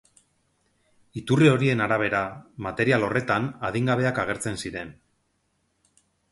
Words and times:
Iturri 1.21 1.49
horien 1.51 1.83
arabera, 1.87 2.23
material 2.69 3.07
horretan, 3.09 3.47
adingabeak 3.71 4.25
agertzen 4.25 4.61
ziren. 4.67 4.93